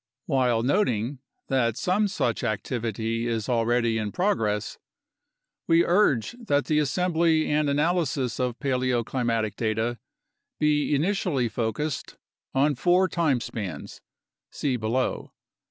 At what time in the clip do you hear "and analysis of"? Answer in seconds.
7.51-8.57